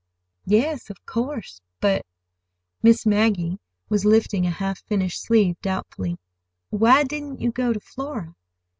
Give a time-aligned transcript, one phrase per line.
[0.47, 7.71] "Yes, of course, but"—Miss Maggie was lifting a half finished sleeve doubtfully—"why didn't you go
[7.71, 8.33] to Flora?